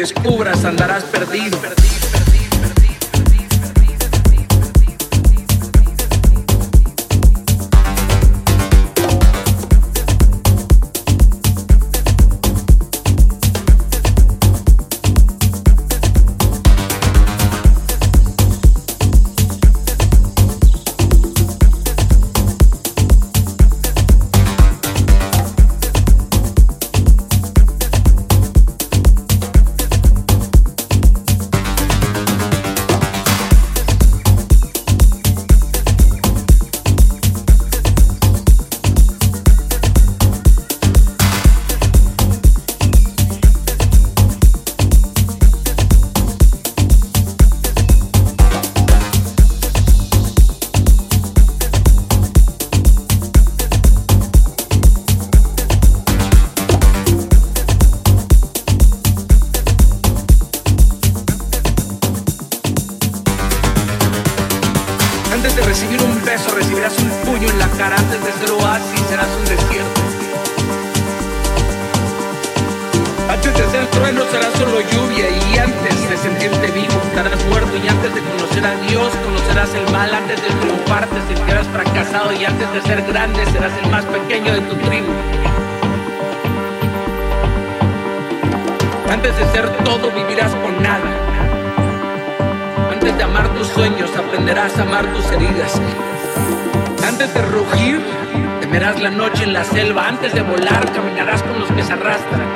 [0.00, 0.30] Antes de
[68.00, 70.00] antes de ser oasis serás un desierto.
[73.28, 77.88] Antes de ser trueno serás solo lluvia y antes de sentirte vivo estarás muerto y
[77.88, 82.44] antes de conocer a Dios conocerás el mal, antes de triunfar te sentirás fracasado y
[82.44, 85.12] antes de ser grande serás el más pequeño de tu tribu.
[89.10, 91.10] Antes de ser todo vivirás con nada.
[92.92, 95.80] Antes de amar tus sueños aprenderás a amar tus heridas
[97.20, 98.00] antes de rugir,
[98.62, 102.48] temerás la noche en la selva, antes de volar, caminarás con los que se arrastran.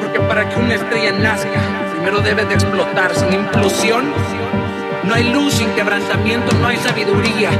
[0.00, 1.60] Porque para que una estrella nazca,
[1.92, 4.12] primero debe de explotar, sin implosión,
[5.04, 7.50] no hay luz, sin quebrantamiento, no hay sabiduría.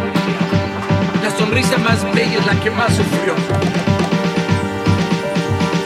[1.22, 3.34] La sonrisa más bella es la que más sufrió.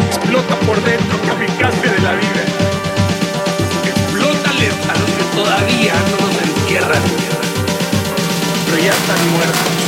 [0.08, 2.42] Explota por dentro, kamikaze de la vida.
[3.84, 7.43] Explótales a los que todavía no nos entierran
[8.78, 9.83] ya están muertos.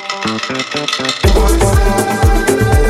[0.00, 0.48] Thank
[2.78, 2.83] you.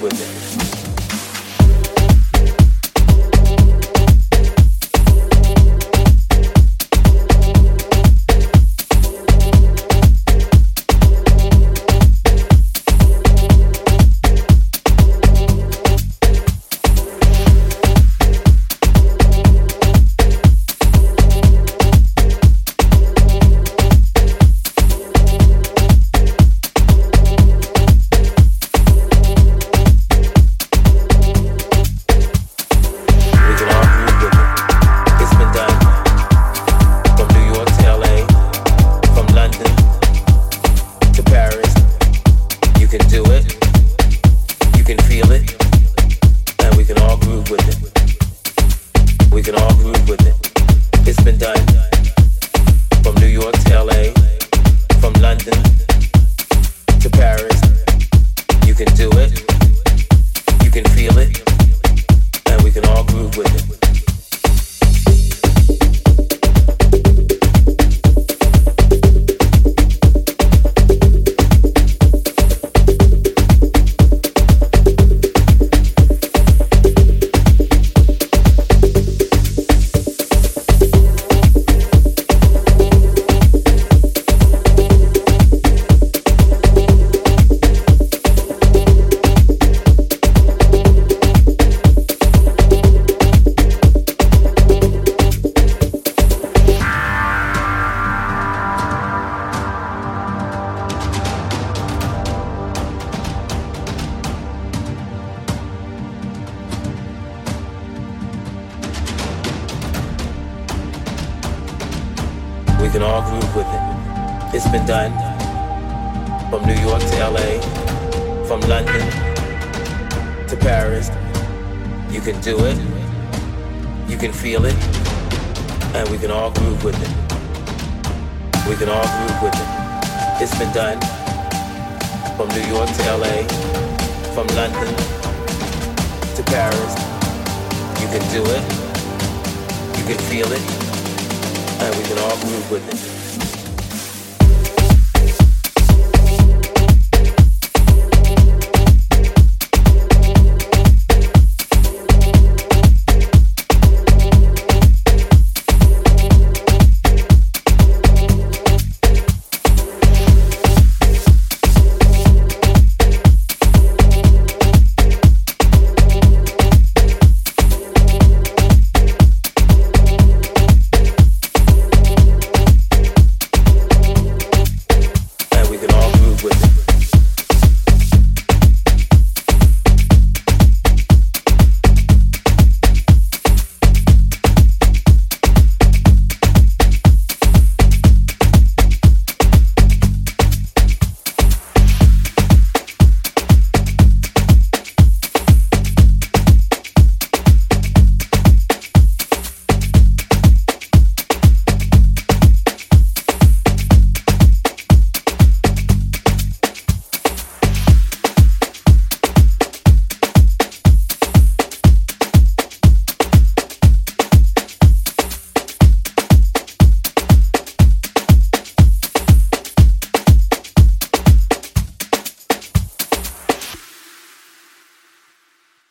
[0.00, 0.69] With it.